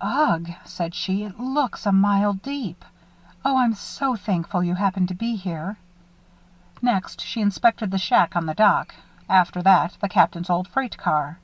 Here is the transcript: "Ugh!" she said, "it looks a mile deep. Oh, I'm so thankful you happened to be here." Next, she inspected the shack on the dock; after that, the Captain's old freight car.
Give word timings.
"Ugh!" 0.00 0.46
she 0.46 0.54
said, 0.64 0.94
"it 1.06 1.38
looks 1.38 1.84
a 1.84 1.92
mile 1.92 2.32
deep. 2.32 2.82
Oh, 3.44 3.58
I'm 3.58 3.74
so 3.74 4.16
thankful 4.16 4.64
you 4.64 4.74
happened 4.74 5.08
to 5.08 5.14
be 5.14 5.36
here." 5.36 5.76
Next, 6.80 7.20
she 7.20 7.42
inspected 7.42 7.90
the 7.90 7.98
shack 7.98 8.34
on 8.34 8.46
the 8.46 8.54
dock; 8.54 8.94
after 9.28 9.60
that, 9.60 9.98
the 10.00 10.08
Captain's 10.08 10.48
old 10.48 10.66
freight 10.66 10.96
car. 10.96 11.40